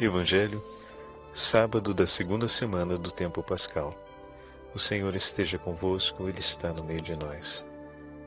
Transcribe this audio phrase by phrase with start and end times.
[0.00, 0.62] Evangelho,
[1.34, 3.92] sábado da segunda semana do tempo pascal.
[4.72, 7.64] O Senhor esteja convosco, Ele está no meio de nós.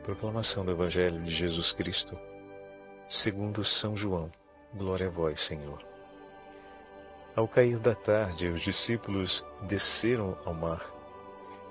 [0.04, 2.20] Proclamação do Evangelho de Jesus Cristo,
[3.08, 4.29] segundo São João.
[4.74, 5.81] Glória a vós, Senhor.
[7.38, 10.85] Ao cair da tarde, os discípulos desceram ao mar,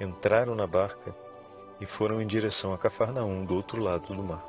[0.00, 1.14] entraram na barca
[1.78, 4.42] e foram em direção a Cafarnaum, do outro lado do mar.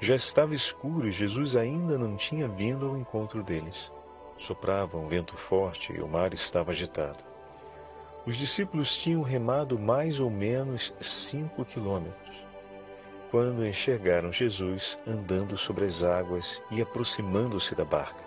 [0.00, 3.90] Já estava escuro e Jesus ainda não tinha vindo ao encontro deles.
[4.36, 7.18] Soprava um vento forte e o mar estava agitado.
[8.26, 12.34] Os discípulos tinham remado mais ou menos cinco quilômetros,
[13.30, 18.24] quando enxergaram Jesus andando sobre as águas e aproximando-se da barca,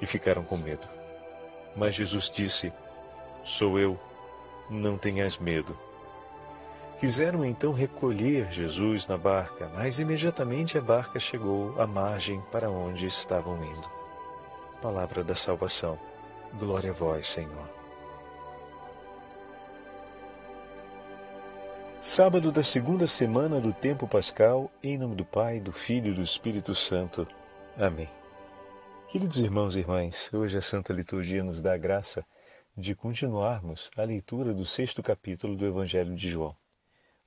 [0.00, 0.86] e ficaram com medo.
[1.76, 2.72] Mas Jesus disse:
[3.44, 3.98] Sou eu,
[4.68, 5.78] não tenhas medo.
[6.98, 13.06] Quiseram então recolher Jesus na barca, mas imediatamente a barca chegou à margem para onde
[13.06, 13.95] estavam indo.
[14.80, 15.98] Palavra da salvação.
[16.58, 17.68] Glória a vós, Senhor.
[22.02, 26.22] Sábado da segunda semana do tempo pascal, em nome do Pai, do Filho e do
[26.22, 27.26] Espírito Santo.
[27.76, 28.08] Amém.
[29.10, 32.24] Queridos irmãos e irmãs, hoje a Santa Liturgia nos dá a graça
[32.76, 36.54] de continuarmos a leitura do sexto capítulo do Evangelho de João.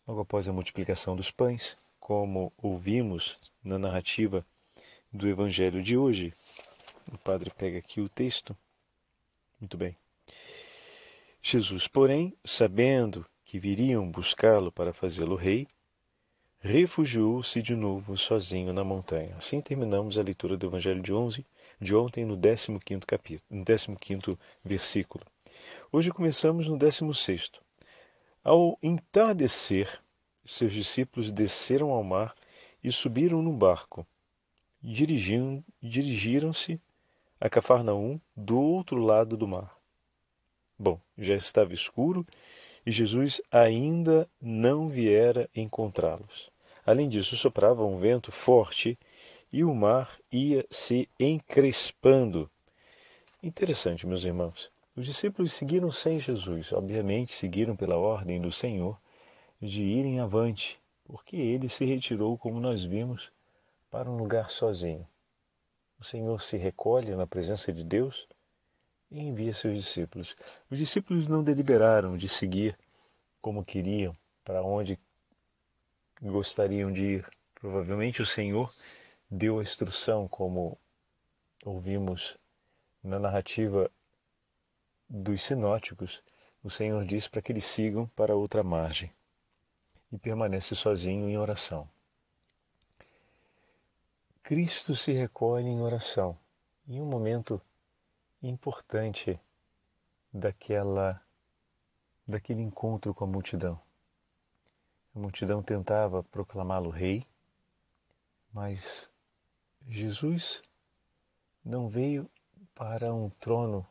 [0.07, 4.45] Logo após a multiplicação dos pães, como ouvimos na narrativa
[5.11, 6.33] do Evangelho de hoje,
[7.11, 8.55] o padre pega aqui o texto.
[9.59, 9.95] Muito bem.
[11.41, 15.67] Jesus, porém, sabendo que viriam buscá-lo para fazê-lo rei,
[16.59, 19.35] refugiou-se de novo sozinho na montanha.
[19.37, 21.45] Assim terminamos a leitura do Evangelho de, 11,
[21.79, 23.65] de ontem no 15 capítulo, no
[23.97, 25.25] 15 versículo.
[25.91, 27.51] Hoje começamos no 16.
[28.43, 30.01] Ao entardecer,
[30.45, 32.35] seus discípulos desceram ao mar
[32.83, 34.05] e subiram num barco.
[34.81, 36.79] Dirigiram-se
[37.41, 39.73] a Cafarnaum, do outro lado do mar.
[40.77, 42.27] Bom, já estava escuro
[42.85, 46.49] e Jesus ainda não viera encontrá-los.
[46.85, 48.99] Além disso, soprava um vento forte
[49.53, 52.49] e o mar ia se encrespando.
[53.41, 54.69] Interessante, meus irmãos.
[54.93, 58.99] Os discípulos seguiram sem Jesus, obviamente seguiram pela ordem do Senhor
[59.61, 63.31] de irem avante, porque ele se retirou, como nós vimos,
[63.89, 65.07] para um lugar sozinho
[65.99, 68.27] o Senhor se recolhe na presença de Deus
[69.11, 70.35] e envia seus discípulos.
[70.69, 72.77] Os discípulos não deliberaram de seguir
[73.41, 74.99] como queriam, para onde
[76.21, 77.29] gostariam de ir.
[77.55, 78.73] Provavelmente o Senhor
[79.29, 80.77] deu a instrução, como
[81.65, 82.37] ouvimos
[83.03, 83.91] na narrativa
[85.09, 86.21] dos sinóticos,
[86.63, 89.11] o Senhor diz para que eles sigam para outra margem
[90.11, 91.89] e permanece sozinho em oração.
[94.49, 96.35] Cristo se recolhe em oração,
[96.87, 97.61] em um momento
[98.41, 99.39] importante
[100.33, 101.23] daquela
[102.27, 103.79] daquele encontro com a multidão.
[105.15, 107.27] A multidão tentava proclamá-lo rei,
[108.51, 109.07] mas
[109.87, 110.63] Jesus
[111.63, 112.27] não veio
[112.73, 113.87] para um trono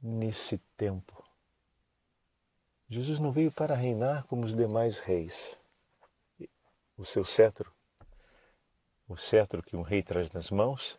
[0.00, 1.22] nesse tempo.
[2.88, 5.54] Jesus não veio para reinar como os demais reis.
[6.96, 7.70] O seu cetro
[9.10, 10.96] o cetro que um rei traz nas mãos,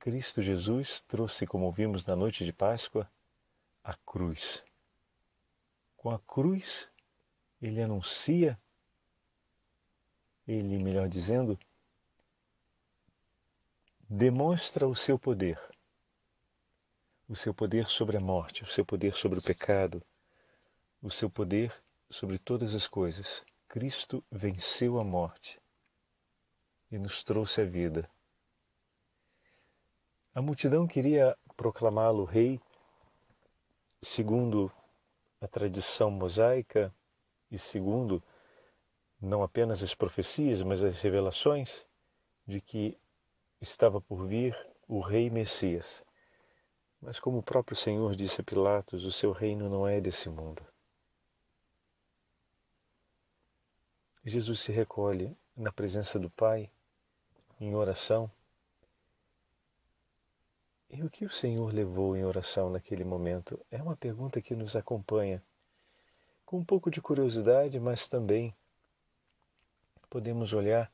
[0.00, 3.08] Cristo Jesus trouxe, como vimos na noite de Páscoa,
[3.84, 4.64] a cruz.
[5.96, 6.90] Com a cruz,
[7.62, 8.58] ele anuncia,
[10.44, 11.56] ele, melhor dizendo,
[14.10, 15.60] demonstra o seu poder.
[17.28, 20.02] O seu poder sobre a morte, o seu poder sobre o pecado,
[21.00, 21.72] o seu poder
[22.10, 23.44] sobre todas as coisas.
[23.68, 25.60] Cristo venceu a morte
[26.90, 28.08] e nos trouxe a vida.
[30.34, 32.60] A multidão queria proclamá-lo rei,
[34.02, 34.70] segundo
[35.40, 36.94] a tradição mosaica
[37.50, 38.22] e segundo
[39.20, 41.84] não apenas as profecias, mas as revelações
[42.46, 42.98] de que
[43.60, 44.54] estava por vir
[44.86, 46.04] o rei Messias.
[47.00, 50.64] Mas como o próprio Senhor disse a Pilatos, o seu reino não é desse mundo.
[54.24, 56.70] Jesus se recolhe na presença do Pai
[57.60, 58.30] em oração.
[60.88, 63.58] E o que o Senhor levou em oração naquele momento?
[63.70, 65.42] É uma pergunta que nos acompanha
[66.44, 68.54] com um pouco de curiosidade, mas também
[70.08, 70.90] podemos olhar,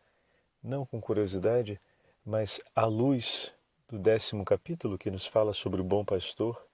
[0.63, 1.81] não com curiosidade,
[2.25, 3.53] mas à luz
[3.89, 6.67] do décimo capítulo que nos fala sobre o bom pastor.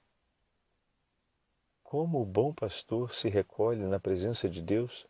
[1.82, 5.06] Como o bom pastor se recolhe na presença de Deus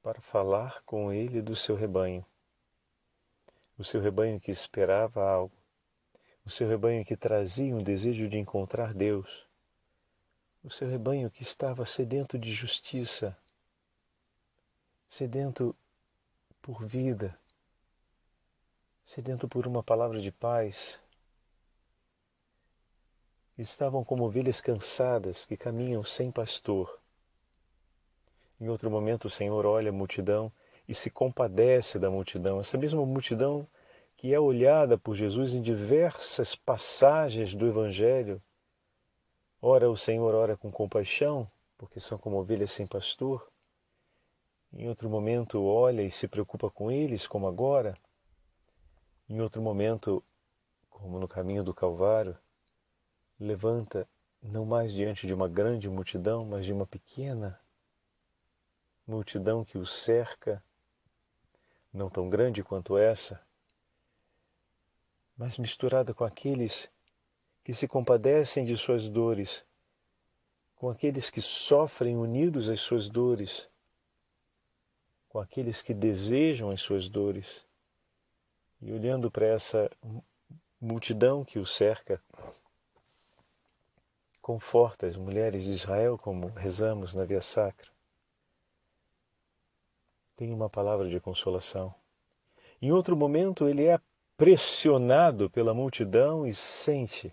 [0.00, 2.24] para falar com ele do seu rebanho
[3.80, 5.56] o seu rebanho que esperava algo,
[6.44, 9.46] o seu rebanho que trazia um desejo de encontrar Deus,
[10.62, 13.34] o seu rebanho que estava sedento de justiça,
[15.08, 15.74] sedento
[16.60, 17.34] por vida,
[19.06, 21.00] sedento por uma palavra de paz.
[23.56, 27.00] Estavam como ovelhas cansadas que caminham sem pastor.
[28.60, 30.52] Em outro momento, o Senhor olha a multidão
[30.90, 33.64] e se compadece da multidão, essa mesma multidão
[34.16, 38.42] que é olhada por Jesus em diversas passagens do Evangelho.
[39.62, 41.48] Ora, o Senhor ora com compaixão,
[41.78, 43.48] porque são como ovelhas sem pastor.
[44.72, 47.96] Em outro momento, olha e se preocupa com eles, como agora.
[49.28, 50.24] Em outro momento,
[50.90, 52.36] como no caminho do Calvário,
[53.38, 54.08] levanta
[54.42, 57.60] não mais diante de uma grande multidão, mas de uma pequena
[59.06, 60.60] multidão que o cerca,
[61.92, 63.40] não tão grande quanto essa,
[65.36, 66.88] mas misturada com aqueles
[67.64, 69.64] que se compadecem de suas dores,
[70.76, 73.68] com aqueles que sofrem unidos às suas dores,
[75.28, 77.64] com aqueles que desejam as suas dores.
[78.80, 79.90] E olhando para essa
[80.80, 82.22] multidão que o cerca,
[84.40, 87.90] conforta as mulheres de Israel, como rezamos na Via Sacra.
[90.40, 91.94] Tem uma palavra de consolação.
[92.80, 94.00] Em outro momento, ele é
[94.38, 97.30] pressionado pela multidão e sente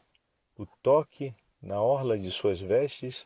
[0.57, 3.25] o toque na orla de suas vestes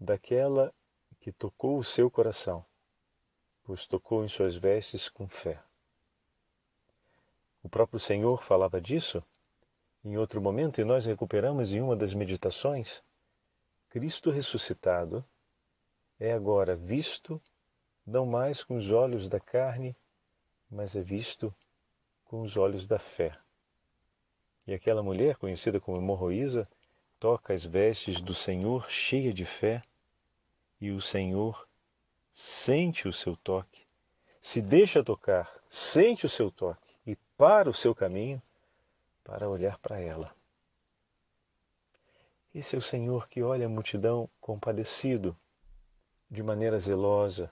[0.00, 0.72] daquela
[1.20, 2.64] que tocou o seu coração,
[3.64, 5.62] pois tocou em suas vestes com fé.
[7.62, 9.22] O próprio Senhor falava disso
[10.02, 13.02] em outro momento e nós recuperamos em uma das meditações.
[13.90, 15.22] Cristo ressuscitado
[16.18, 17.38] é agora visto
[18.06, 19.96] não mais com os olhos da carne,
[20.70, 21.54] mas é visto
[22.24, 23.36] com os olhos da fé.
[24.66, 26.68] E aquela mulher, conhecida como hemorroísa,
[27.18, 29.82] toca as vestes do Senhor cheia de fé,
[30.80, 31.66] e o Senhor
[32.32, 33.86] sente o seu toque,
[34.42, 38.42] se deixa tocar, sente o seu toque e para o seu caminho
[39.22, 40.34] para olhar para ela.
[42.54, 45.36] Esse é o Senhor que olha a multidão compadecido,
[46.30, 47.50] de maneira zelosa,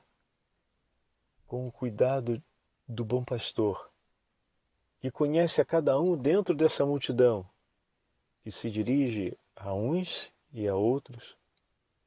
[1.53, 2.43] com o cuidado
[2.89, 3.91] do bom pastor,
[4.99, 7.47] que conhece a cada um dentro dessa multidão,
[8.43, 11.37] que se dirige a uns e a outros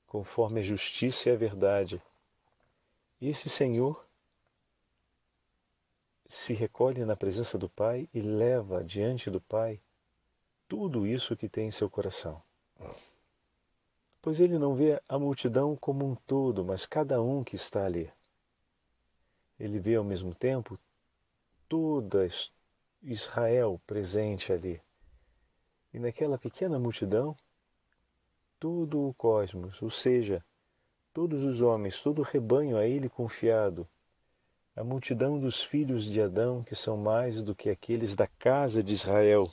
[0.07, 2.01] conforme a justiça e a verdade.
[3.21, 4.03] Esse Senhor
[6.27, 9.80] se recolhe na presença do Pai e leva diante do Pai
[10.68, 12.42] tudo isso que tem em seu coração.
[14.24, 18.12] Pois ele não vê a multidão como um todo, mas cada um que está ali.
[19.60, 20.78] Ele vê ao mesmo tempo
[21.68, 22.28] toda
[23.02, 24.81] Israel presente ali.
[25.94, 27.36] E naquela pequena multidão,
[28.60, 30.44] todo o cosmos, ou seja,
[31.13, 33.88] todos os homens, todo o rebanho a ele confiado,
[34.75, 38.94] a multidão dos filhos de Adão, que são mais do que aqueles da casa de
[38.94, 39.46] Israel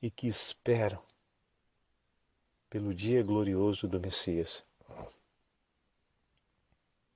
[0.00, 1.02] e que esperam
[2.70, 4.64] pelo dia glorioso do Messias,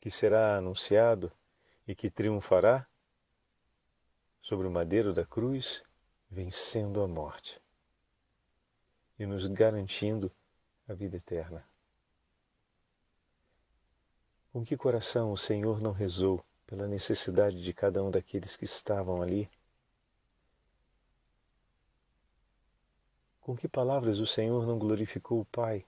[0.00, 1.32] que será anunciado
[1.86, 2.86] e que triunfará
[4.40, 5.82] sobre o madeiro da cruz,
[6.30, 7.60] vencendo a morte
[9.18, 10.32] e nos garantindo
[10.88, 11.64] a vida eterna.
[14.52, 19.22] Com que coração o Senhor não rezou pela necessidade de cada um daqueles que estavam
[19.22, 19.50] ali?
[23.40, 25.84] Com que palavras o Senhor não glorificou o Pai?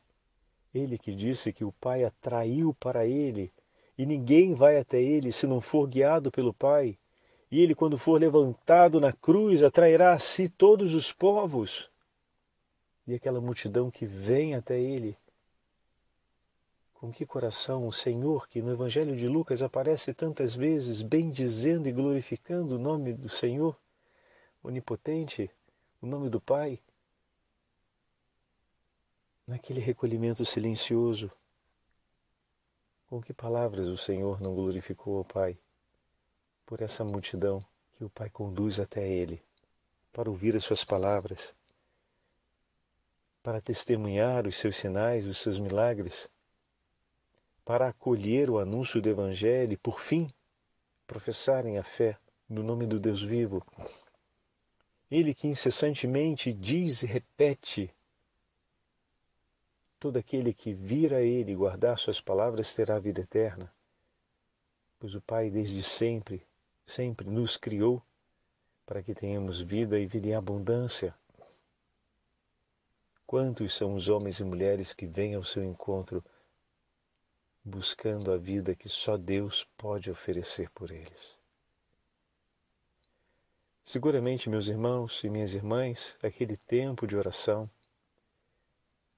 [0.73, 3.52] Ele que disse que o Pai atraiu para ele
[3.97, 6.99] e ninguém vai até ele se não for guiado pelo Pai.
[7.51, 11.89] E ele, quando for levantado na cruz, atrairá a si todos os povos.
[13.07, 15.17] E aquela multidão que vem até ele.
[16.95, 21.93] Com que coração o Senhor, que no Evangelho de Lucas aparece tantas vezes, bendizendo e
[21.93, 23.77] glorificando o nome do Senhor,
[24.63, 25.51] onipotente,
[26.01, 26.81] o nome do Pai,
[29.47, 31.31] naquele recolhimento silencioso,
[33.14, 35.56] com que palavras o Senhor não glorificou ao Pai?
[36.66, 39.40] por essa multidão que o Pai conduz até Ele,
[40.12, 41.54] para ouvir as Suas palavras,
[43.40, 46.28] para testemunhar os Seus sinais, os Seus milagres,
[47.64, 50.28] para acolher o anúncio do Evangelho e, por fim,
[51.06, 52.18] professarem a fé
[52.49, 53.64] no nome do Deus vivo.
[55.09, 57.94] Ele que incessantemente diz e repete:
[60.04, 63.73] Todo aquele que vir a Ele e guardar Suas palavras terá vida eterna,
[65.00, 66.46] pois o Pai desde sempre
[66.87, 68.02] sempre nos criou
[68.84, 71.14] para que tenhamos vida e vida em abundância.
[73.26, 76.23] Quantos são os homens e mulheres que vêm ao seu encontro
[77.64, 81.38] buscando a vida que só Deus pode oferecer por eles?
[83.82, 87.70] Seguramente, meus irmãos e minhas irmãs, aquele tempo de oração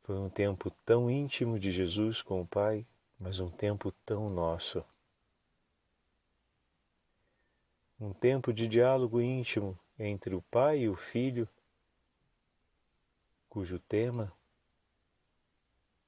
[0.06, 2.86] foi um tempo tão íntimo de Jesus com o Pai,
[3.18, 4.84] mas um tempo tão nosso.
[7.98, 11.48] Um tempo de diálogo íntimo entre o Pai e o Filho,
[13.48, 14.32] cujo tema,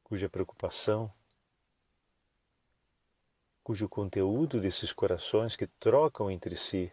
[0.04, 1.12] cuja preocupação,
[3.64, 6.92] cujo conteúdo desses corações que trocam entre si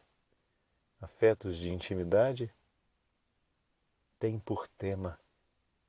[1.00, 2.52] afetos de intimidade
[4.18, 5.20] tem por tema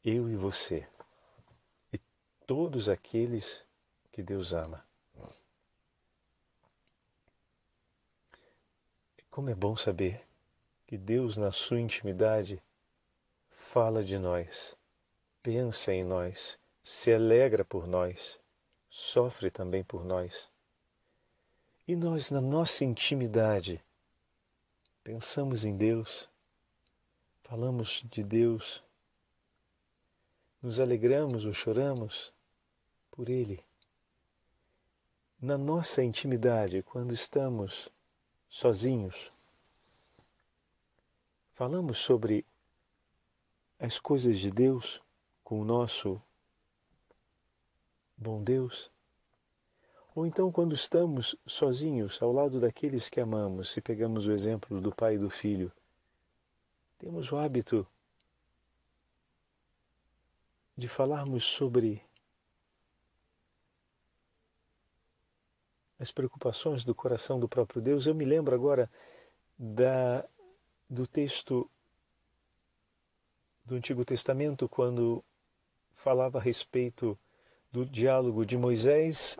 [0.04, 0.86] eu e você
[2.46, 3.64] todos aqueles
[4.12, 4.86] que Deus ama.
[9.30, 10.24] Como é bom saber
[10.86, 12.62] que Deus, na sua intimidade,
[13.50, 14.74] fala de nós,
[15.42, 18.38] pensa em nós, se alegra por nós,
[18.88, 20.48] sofre também por nós.
[21.86, 23.84] E nós, na nossa intimidade,
[25.04, 26.28] pensamos em Deus,
[27.42, 28.82] falamos de Deus,
[30.62, 32.32] nos alegramos ou choramos
[33.16, 33.64] por Ele.
[35.40, 37.88] Na nossa intimidade, quando estamos
[38.46, 39.30] sozinhos,
[41.54, 42.44] falamos sobre
[43.78, 45.00] as coisas de Deus
[45.42, 46.20] com o nosso
[48.16, 48.90] bom Deus.
[50.14, 54.94] Ou então, quando estamos sozinhos ao lado daqueles que amamos, se pegamos o exemplo do
[54.94, 55.72] pai e do filho,
[56.98, 57.86] temos o hábito
[60.76, 62.02] de falarmos sobre
[65.98, 68.06] as preocupações do coração do próprio Deus.
[68.06, 68.90] Eu me lembro agora
[69.58, 70.24] da,
[70.88, 71.70] do texto
[73.64, 75.24] do Antigo Testamento, quando
[75.96, 77.18] falava a respeito
[77.72, 79.36] do diálogo de Moisés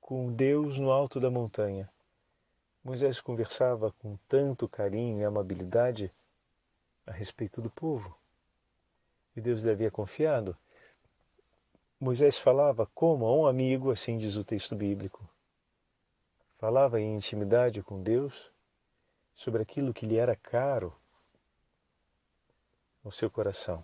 [0.00, 1.90] com Deus no alto da montanha.
[2.82, 6.12] Moisés conversava com tanto carinho e amabilidade
[7.06, 8.16] a respeito do povo.
[9.36, 10.56] E Deus lhe havia confiado.
[12.00, 15.28] Moisés falava como a um amigo, assim diz o texto bíblico.
[16.60, 18.52] Falava em intimidade com Deus
[19.34, 20.94] sobre aquilo que lhe era caro
[23.02, 23.82] no seu coração.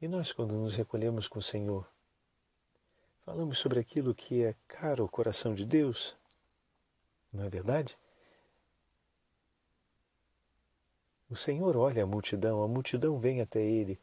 [0.00, 1.84] E nós, quando nos recolhemos com o Senhor,
[3.24, 6.16] falamos sobre aquilo que é caro ao coração de Deus,
[7.32, 7.98] não é verdade?
[11.28, 14.00] O Senhor olha a multidão, a multidão vem até ele,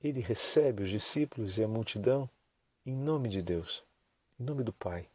[0.00, 2.30] ele recebe os discípulos e a multidão
[2.86, 3.82] em nome de Deus,
[4.38, 5.10] em nome do Pai,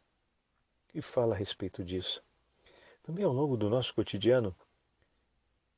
[0.94, 2.22] e fala a respeito disso.
[3.02, 4.54] Também ao longo do nosso cotidiano,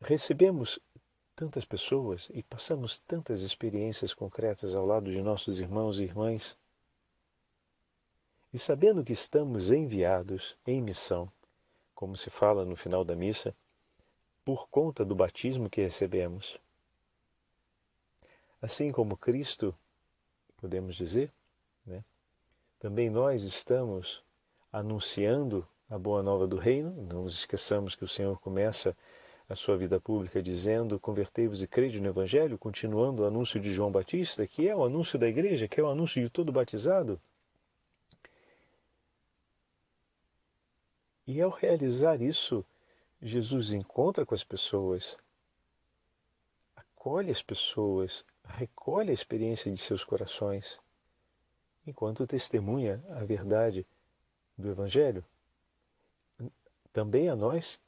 [0.00, 0.78] recebemos
[1.35, 6.56] tantas pessoas e passamos tantas experiências concretas ao lado de nossos irmãos e irmãs.
[8.52, 11.30] E sabendo que estamos enviados em missão,
[11.94, 13.54] como se fala no final da missa,
[14.44, 16.58] por conta do batismo que recebemos.
[18.62, 19.75] Assim como Cristo,
[20.56, 21.32] podemos dizer,
[21.85, 22.04] né?
[22.78, 24.23] também nós estamos
[24.73, 26.90] anunciando a boa nova do reino.
[27.02, 28.96] Não nos esqueçamos que o Senhor começa
[29.49, 33.90] a sua vida pública dizendo: Convertei-vos e crede no Evangelho, continuando o anúncio de João
[33.90, 37.20] Batista, que é o anúncio da igreja, que é o anúncio de todo batizado.
[41.26, 42.64] E ao realizar isso,
[43.20, 45.16] Jesus encontra com as pessoas,
[46.76, 50.78] acolhe as pessoas, recolhe a experiência de seus corações,
[51.85, 53.87] enquanto testemunha a verdade
[54.56, 55.25] do Evangelho.
[56.92, 57.80] Também a nós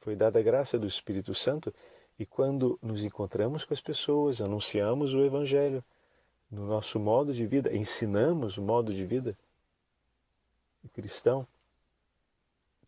[0.00, 1.72] foi dada a graça do Espírito Santo
[2.18, 5.84] e quando nos encontramos com as pessoas, anunciamos o Evangelho
[6.50, 9.36] no nosso modo de vida, ensinamos o modo de vida
[10.92, 11.46] cristão,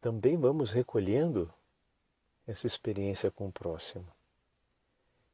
[0.00, 1.52] também vamos recolhendo
[2.46, 4.06] essa experiência com o próximo.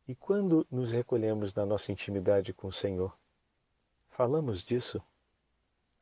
[0.06, 3.16] E quando nos recolhemos na nossa intimidade com o Senhor,
[4.10, 5.02] falamos disso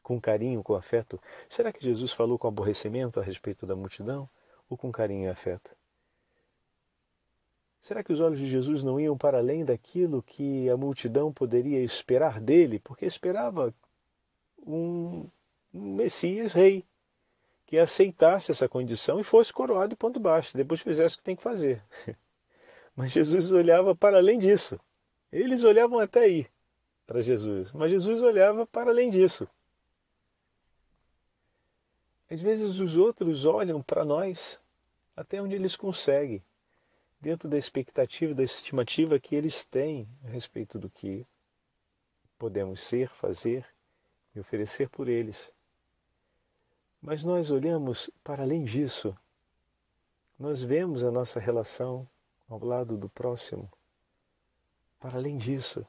[0.09, 1.21] com carinho, com afeto.
[1.49, 4.29] Será que Jesus falou com aborrecimento a respeito da multidão?
[4.69, 5.71] ou com carinho e afeto?
[7.81, 11.83] Será que os olhos de Jesus não iam para além daquilo que a multidão poderia
[11.83, 12.79] esperar dele?
[12.81, 13.75] Porque esperava
[14.67, 15.29] um
[15.73, 16.85] Messias rei
[17.65, 21.37] que aceitasse essa condição e fosse coroado e ponto baixo, depois fizesse o que tem
[21.37, 21.83] que fazer.
[22.97, 24.79] Mas Jesus olhava para além disso.
[25.31, 26.47] Eles olhavam até aí
[27.07, 29.49] para Jesus, mas Jesus olhava para além disso.
[32.31, 34.61] Às vezes os outros olham para nós
[35.17, 36.43] até onde eles conseguem.
[37.21, 41.27] dentro da expectativa, da estimativa que eles têm a respeito do que
[42.39, 43.67] podemos ser, fazer
[44.35, 45.53] e oferecer por eles.
[47.01, 49.17] Mas nós olhamos para além disso.
[50.39, 52.09] Nós vemos a nossa relação
[52.49, 53.69] ao lado do próximo.
[55.01, 55.85] Para além disso,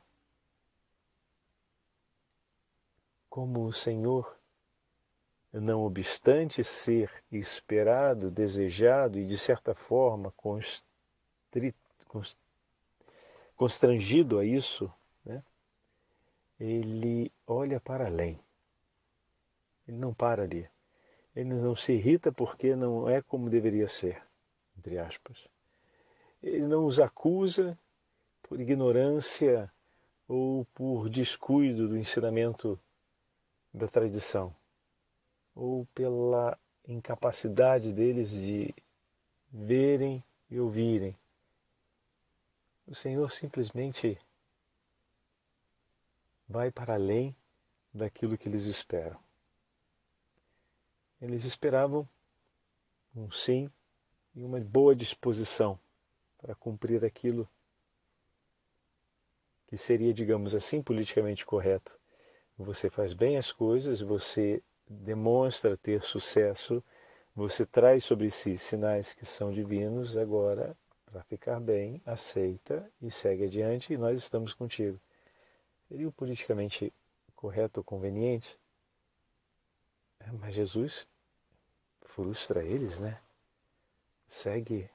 [3.30, 4.39] como o Senhor,
[5.52, 10.34] não obstante ser esperado, desejado e de certa forma
[13.56, 14.92] constrangido a isso,
[15.26, 15.44] né?
[16.60, 18.40] ele olha para além.
[19.88, 20.70] Ele não para ali.
[21.36, 24.22] Ele não se irrita porque não é como deveria ser,
[24.78, 25.48] entre aspas.
[26.44, 27.78] Ele não os acusa
[28.44, 29.72] por ignorância
[30.28, 32.80] ou por descuido do ensinamento
[33.74, 34.56] da tradição,
[35.56, 38.74] ou pela incapacidade deles de
[39.52, 41.18] verem e ouvirem.
[42.88, 44.18] O Senhor simplesmente
[46.48, 47.36] vai para além
[47.94, 49.20] daquilo que eles esperam.
[51.22, 52.08] Eles esperavam
[53.16, 53.70] um sim
[54.34, 55.80] e uma boa disposição
[56.38, 57.48] para cumprir aquilo
[59.68, 62.00] que seria, digamos assim, politicamente correto.
[62.58, 66.84] Você faz bem as coisas, você demonstra ter sucesso,
[67.36, 73.46] você traz sobre si sinais que são divinos, agora, para ficar bem, aceita e segue
[73.46, 75.00] adiante e nós estamos contigo.
[75.88, 76.92] Seria o politicamente
[77.36, 78.60] correto ou conveniente?
[80.20, 81.08] É, mas Jesus
[82.02, 83.22] frustra eles, né?
[84.28, 84.90] Segue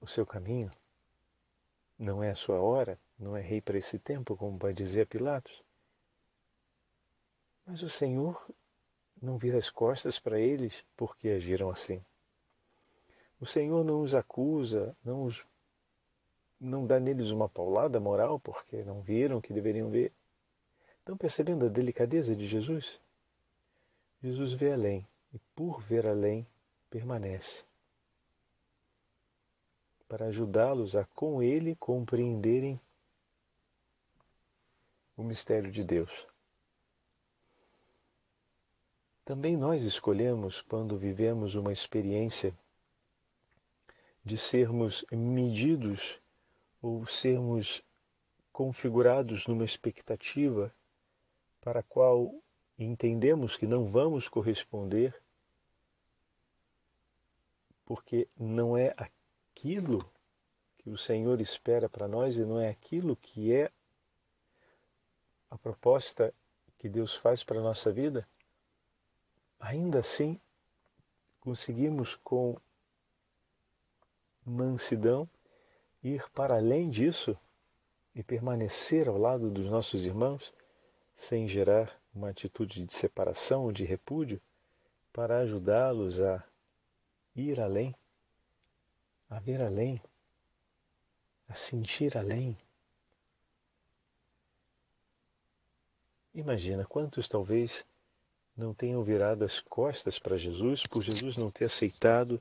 [0.00, 0.70] o seu caminho.
[1.98, 5.62] Não é a sua hora, não é rei para esse tempo, como vai dizer Pilatos.
[7.70, 8.36] Mas o Senhor
[9.22, 12.04] não vira as costas para eles porque agiram assim.
[13.40, 15.46] O Senhor não os acusa, não, os,
[16.60, 20.12] não dá neles uma paulada moral porque não viram o que deveriam ver.
[20.98, 23.00] Estão percebendo a delicadeza de Jesus?
[24.20, 26.44] Jesus vê além e, por ver além,
[26.90, 27.62] permanece
[30.08, 32.80] para ajudá-los a, com Ele, compreenderem
[35.16, 36.26] o mistério de Deus.
[39.30, 42.52] Também nós escolhemos, quando vivemos uma experiência
[44.24, 46.18] de sermos medidos
[46.82, 47.80] ou sermos
[48.50, 50.74] configurados numa expectativa
[51.60, 52.34] para a qual
[52.76, 55.14] entendemos que não vamos corresponder,
[57.84, 60.04] porque não é aquilo
[60.76, 63.70] que o Senhor espera para nós e não é aquilo que é
[65.48, 66.34] a proposta
[66.80, 68.26] que Deus faz para a nossa vida,
[69.60, 70.40] ainda assim
[71.38, 72.56] conseguimos com
[74.44, 75.28] mansidão
[76.02, 77.38] ir para além disso
[78.14, 80.52] e permanecer ao lado dos nossos irmãos
[81.14, 84.40] sem gerar uma atitude de separação ou de repúdio
[85.12, 86.42] para ajudá-los a
[87.36, 87.94] ir além,
[89.28, 90.02] a ver além,
[91.48, 92.56] a sentir além.
[96.34, 97.84] Imagina quantos talvez
[98.60, 102.40] não tenham virado as costas para Jesus por Jesus não ter aceitado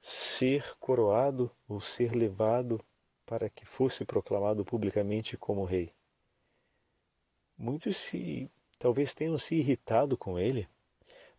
[0.00, 2.78] ser coroado ou ser levado
[3.24, 5.92] para que fosse proclamado publicamente como rei.
[7.56, 10.68] Muitos se talvez tenham se irritado com ele.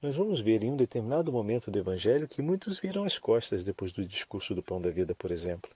[0.01, 3.91] Nós vamos ver em um determinado momento do Evangelho que muitos viram as costas depois
[3.91, 5.71] do discurso do Pão da Vida, por exemplo.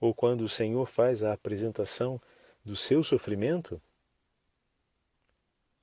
[0.00, 2.20] Ou quando o Senhor faz a apresentação
[2.64, 3.80] do seu sofrimento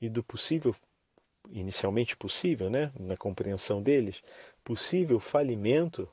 [0.01, 0.75] e do possível,
[1.51, 4.21] inicialmente possível, né, na compreensão deles,
[4.63, 6.09] possível falimento,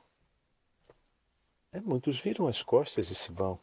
[1.71, 3.59] é, muitos viram as costas e se vão.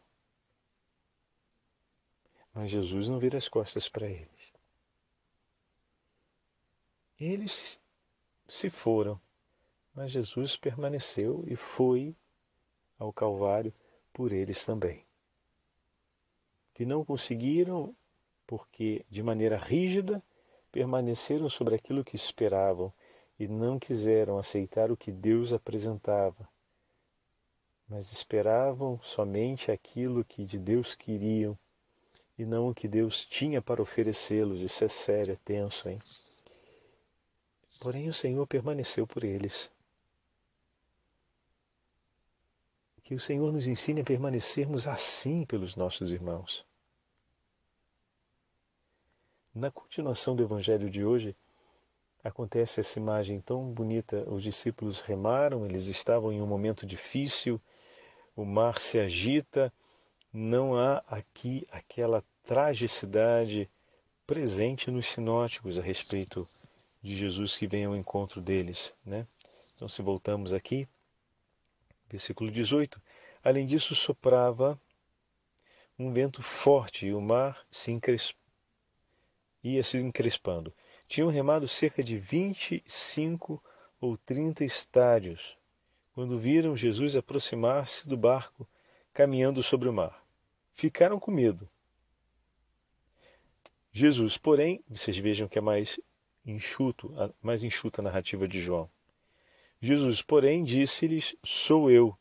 [2.53, 4.53] Mas Jesus não vira as costas para eles.
[7.19, 7.79] Eles
[8.47, 9.19] se foram,
[9.95, 12.15] mas Jesus permaneceu e foi
[12.99, 13.73] ao Calvário
[14.11, 15.05] por eles também.
[16.73, 17.95] Que não conseguiram,
[18.45, 20.23] porque de maneira rígida
[20.73, 22.91] permaneceram sobre aquilo que esperavam
[23.39, 26.49] e não quiseram aceitar o que Deus apresentava,
[27.87, 31.55] mas esperavam somente aquilo que de Deus queriam
[32.35, 34.63] e não o que Deus tinha para oferecê-los.
[34.63, 36.01] Isso é sério, é tenso, hein?
[37.79, 39.69] Porém, o Senhor permaneceu por eles.
[43.03, 46.65] Que o Senhor nos ensine a permanecermos assim pelos nossos irmãos.
[49.55, 51.35] Na continuação do Evangelho de hoje,
[52.23, 54.27] acontece essa imagem tão bonita.
[54.27, 57.61] Os discípulos remaram, eles estavam em um momento difícil,
[58.35, 59.71] o mar se agita,
[60.33, 63.69] não há aqui aquela tragicidade
[64.25, 66.49] presente nos sinóticos a respeito
[66.99, 68.91] de Jesus que vem ao encontro deles.
[69.05, 69.27] Né?
[69.75, 70.87] Então, se voltamos aqui,
[72.09, 72.99] versículo 18:
[73.43, 74.81] Além disso, soprava
[75.99, 78.35] um vento forte e o mar se encresp...
[79.63, 80.73] ia se encrespando.
[81.07, 83.63] Tinham remado cerca de 25
[84.01, 85.57] ou 30 estádios
[86.13, 88.67] quando viram Jesus aproximar-se do barco
[89.13, 90.23] caminhando sobre o mar.
[90.73, 91.69] Ficaram com medo.
[93.91, 95.99] Jesus, porém, vocês vejam que é mais
[96.45, 98.89] enxuto, mais enxuta a narrativa de João.
[99.79, 102.17] Jesus, porém, disse-lhes: Sou eu,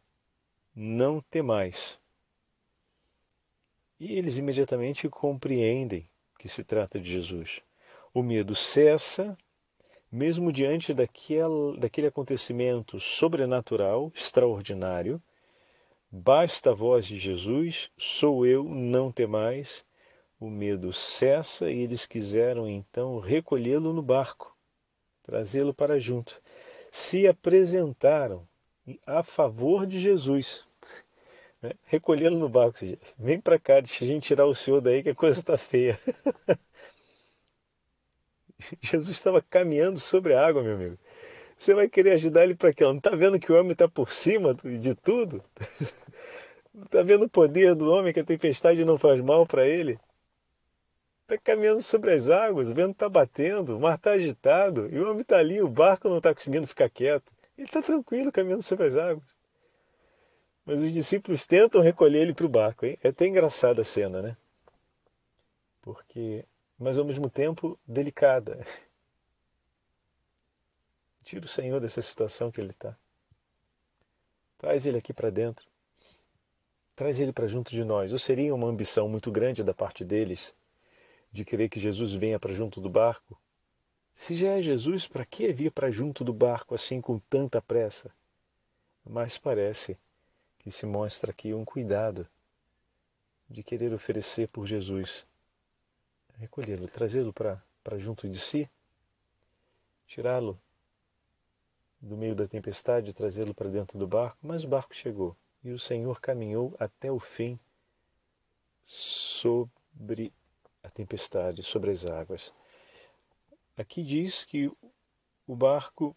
[0.75, 1.99] não temais.
[3.99, 6.11] E eles imediatamente compreendem
[6.43, 7.61] que se trata de Jesus.
[8.13, 9.39] O medo cessa,
[10.11, 15.23] mesmo diante daquele, daquele acontecimento sobrenatural, extraordinário.
[16.11, 19.85] Basta a voz de Jesus: Sou eu, não temais
[20.41, 24.53] o medo cessa e eles quiseram então recolhê-lo no barco,
[25.23, 26.43] trazê-lo para junto.
[26.91, 28.45] Se apresentaram
[29.07, 30.65] a favor de Jesus.
[31.63, 31.73] Né?
[31.85, 32.79] Recolhê-lo no barco.
[33.19, 35.99] Vem para cá, deixa a gente tirar o senhor daí que a coisa está feia.
[38.81, 40.99] Jesus estava caminhando sobre a água, meu amigo.
[41.57, 42.83] Você vai querer ajudar ele para quê?
[42.83, 45.45] Não está vendo que o homem está por cima de tudo?
[46.85, 49.99] Está vendo o poder do homem que a tempestade não faz mal para ele?
[51.23, 55.09] Está caminhando sobre as águas, o vento está batendo, o mar está agitado, e o
[55.09, 57.33] homem está ali, o barco não está conseguindo ficar quieto.
[57.57, 59.32] Ele está tranquilo caminhando sobre as águas.
[60.65, 62.87] Mas os discípulos tentam recolher ele para o barco.
[62.87, 62.97] Hein?
[63.03, 64.37] É até engraçada a cena, né?
[65.81, 66.45] Porque,
[66.79, 68.65] mas ao mesmo tempo delicada.
[71.25, 72.97] Tira o Senhor dessa situação que ele está.
[74.59, 75.67] Traz ele aqui para dentro.
[76.95, 78.13] Traz ele para junto de nós.
[78.13, 80.55] Ou seria uma ambição muito grande da parte deles
[81.33, 83.41] de querer que Jesus venha para junto do barco?
[84.15, 88.15] Se já é Jesus, para que vir para junto do barco assim com tanta pressa?
[89.05, 89.99] Mas parece
[90.63, 92.27] que se mostra aqui um cuidado
[93.49, 95.27] de querer oferecer por Jesus,
[96.39, 98.71] recolhê-lo, trazê-lo para junto de si,
[100.07, 100.59] tirá-lo
[102.01, 105.79] do meio da tempestade, trazê-lo para dentro do barco, mas o barco chegou e o
[105.79, 107.59] Senhor caminhou até o fim
[108.85, 110.33] sobre
[110.83, 112.53] a tempestade sobre as águas.
[113.77, 114.71] Aqui diz que
[115.47, 116.15] o barco,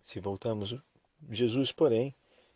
[0.00, 0.74] se voltamos,
[1.30, 2.14] Jesus, porém,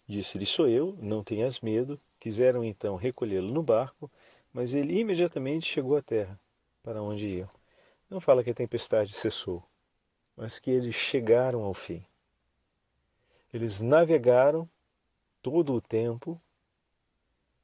[0.08, 2.00] disse-lhe: Sou eu, não tenhas medo.
[2.18, 4.10] Quiseram então recolhê-lo no barco,
[4.52, 6.38] mas ele imediatamente chegou à terra,
[6.82, 7.50] para onde iam.
[8.10, 9.62] Não fala que a tempestade cessou,
[10.36, 12.04] mas que eles chegaram ao fim.
[13.52, 14.68] Eles navegaram
[15.42, 16.40] todo o tempo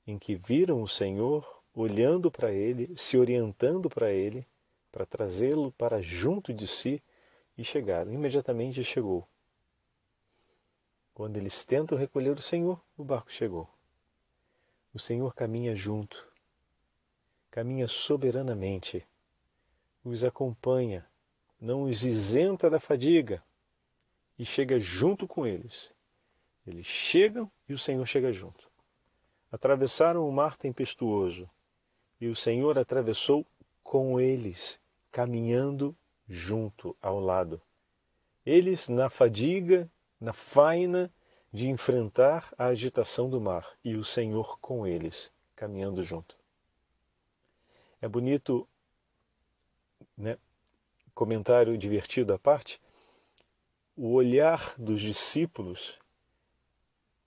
[0.06, 4.46] em que viram o Senhor olhando para ele, se orientando para ele,
[4.92, 7.02] para trazê-lo para junto de si
[7.58, 8.12] e chegaram.
[8.12, 9.26] Imediatamente chegou.
[11.14, 13.68] Quando eles tentam recolher o Senhor, o barco chegou.
[14.92, 16.28] O Senhor caminha junto,
[17.50, 19.06] caminha soberanamente,
[20.04, 21.06] os acompanha,
[21.60, 23.42] não os isenta da fadiga
[24.38, 25.90] e chega junto com eles.
[26.66, 28.68] Eles chegam e o Senhor chega junto.
[29.52, 31.48] Atravessaram o mar tempestuoso,
[32.20, 33.46] e o Senhor atravessou
[33.84, 34.80] com eles,
[35.12, 35.96] caminhando
[36.28, 37.62] junto ao lado.
[38.44, 39.88] Eles na fadiga,
[40.20, 41.12] na faina
[41.52, 46.36] de enfrentar a agitação do mar, e o Senhor com eles, caminhando junto.
[48.00, 48.68] É bonito,
[50.16, 50.36] né?
[51.14, 52.80] comentário divertido à parte,
[53.96, 55.98] o olhar dos discípulos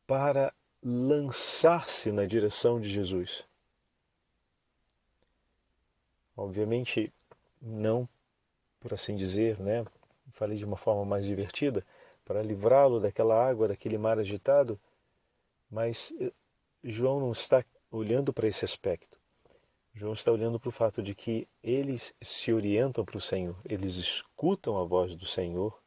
[0.05, 3.45] para lançar-se na direção de Jesus.
[6.35, 7.11] Obviamente,
[7.61, 8.07] não,
[8.79, 9.85] por assim dizer, né?
[10.33, 11.85] Falei de uma forma mais divertida,
[12.27, 14.77] para livrá-lo daquela água, daquele mar agitado,
[15.71, 16.33] mas eh,
[16.83, 19.17] João não está olhando para esse aspecto.
[19.93, 23.95] João está olhando para o fato de que eles se orientam para o Senhor, eles
[23.95, 25.81] escutam a voz do Senhor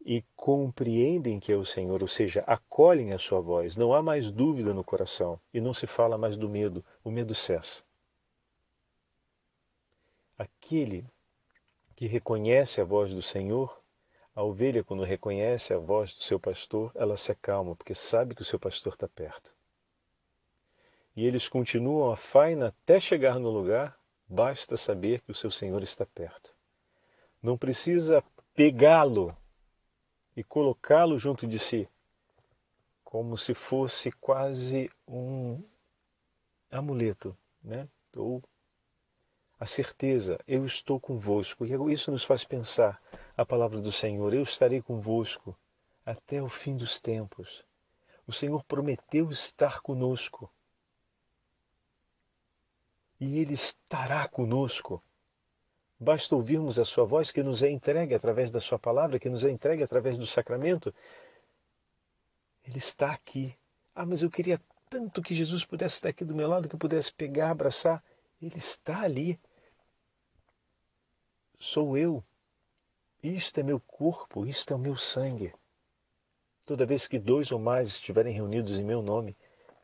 [0.00, 3.76] e compreendem que é o Senhor, ou seja, acolhem a sua voz.
[3.76, 7.34] Não há mais dúvida no coração e não se fala mais do medo, o medo
[7.34, 7.82] cessa.
[10.38, 11.04] Aquele
[11.96, 13.81] que reconhece a voz do Senhor,
[14.34, 18.42] a ovelha, quando reconhece a voz do seu pastor, ela se acalma, porque sabe que
[18.42, 19.52] o seu pastor está perto.
[21.14, 25.82] E eles continuam a faina até chegar no lugar, basta saber que o seu Senhor
[25.82, 26.54] está perto.
[27.42, 28.22] não precisa
[28.54, 29.36] pegá-lo
[30.36, 31.88] e colocá-lo junto de si,
[33.04, 35.62] como se fosse quase um
[36.70, 37.86] amuleto, né?
[38.16, 38.42] Ou
[39.60, 41.66] a certeza, eu estou convosco.
[41.66, 43.00] E isso nos faz pensar
[43.36, 45.56] a palavra do Senhor, eu estarei convosco
[46.04, 47.64] até o fim dos tempos.
[48.26, 50.50] O Senhor prometeu estar conosco.
[53.20, 55.02] E Ele estará conosco.
[55.98, 59.44] Basta ouvirmos a Sua voz que nos é entregue através da Sua palavra, que nos
[59.44, 60.94] é entregue através do sacramento.
[62.64, 63.56] Ele está aqui.
[63.94, 66.78] Ah, mas eu queria tanto que Jesus pudesse estar aqui do meu lado, que eu
[66.78, 68.02] pudesse pegar, abraçar.
[68.40, 69.38] Ele está ali
[71.62, 72.22] sou eu.
[73.22, 75.54] Isto é meu corpo, isto é o meu sangue.
[76.66, 79.36] Toda vez que dois ou mais estiverem reunidos em meu nome,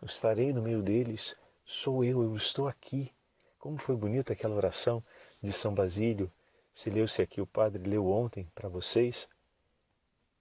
[0.03, 1.37] eu estarei no meio deles.
[1.65, 3.13] Sou eu, eu estou aqui.
[3.59, 5.03] Como foi bonita aquela oração
[5.43, 6.31] de São Basílio.
[6.75, 9.29] Se leu-se aqui, o padre leu ontem para vocês.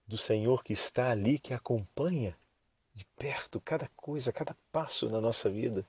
[0.08, 2.36] Do Senhor que está ali, que acompanha
[2.94, 5.86] de perto cada coisa, cada passo na nossa vida.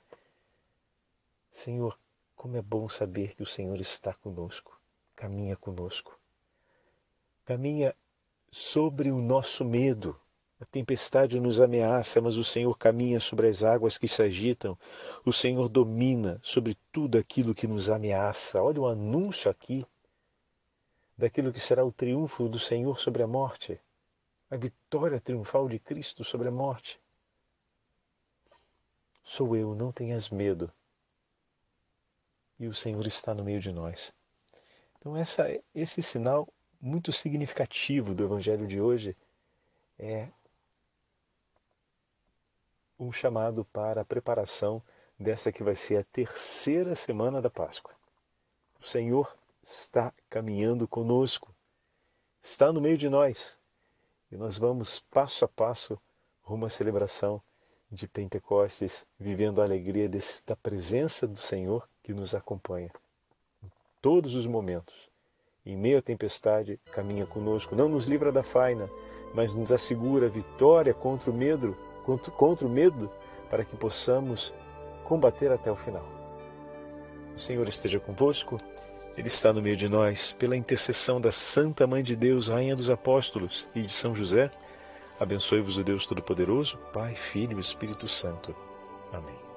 [1.51, 1.99] Senhor,
[2.37, 4.79] como é bom saber que o Senhor está conosco
[5.19, 6.18] caminha conosco.
[7.49, 7.97] Caminha
[8.53, 10.21] sobre o nosso medo.
[10.61, 14.79] A tempestade nos ameaça, mas o Senhor caminha sobre as águas que se agitam.
[15.25, 18.63] O Senhor domina sobre tudo aquilo que nos ameaça.
[18.63, 19.87] Olha o anúncio aqui
[21.17, 23.81] daquilo que será o triunfo do Senhor sobre a morte,
[24.51, 27.01] a vitória triunfal de Cristo sobre a morte.
[29.25, 30.71] Sou eu, não tenhas medo.
[32.61, 34.13] E o Senhor está no meio de nós.
[34.99, 36.47] Então, essa, esse sinal
[36.81, 39.17] muito significativo do Evangelho de hoje
[39.99, 40.29] é
[42.99, 44.83] um chamado para a preparação
[45.19, 47.95] dessa que vai ser a terceira semana da Páscoa.
[48.81, 51.55] O Senhor está caminhando conosco,
[52.43, 53.59] está no meio de nós
[54.31, 56.01] e nós vamos passo a passo
[56.43, 57.43] rumo à celebração
[57.91, 60.09] de Pentecostes, vivendo a alegria
[60.47, 62.93] da presença do Senhor que nos acompanha
[64.01, 65.08] todos os momentos.
[65.69, 68.89] Em meio à tempestade, caminha conosco, não nos livra da faina,
[69.35, 71.77] mas nos assegura a vitória contra o medo,
[72.07, 73.11] contra, contra o medo,
[73.51, 74.55] para que possamos
[75.05, 76.07] combater até o final.
[77.37, 78.59] O Senhor esteja convosco,
[79.15, 82.89] Ele está no meio de nós, pela intercessão da Santa Mãe de Deus, Rainha dos
[82.89, 84.51] Apóstolos e de São José,
[85.21, 88.57] abençoe-vos o Deus Todo-Poderoso, Pai, Filho e Espírito Santo.
[89.13, 89.48] Amém.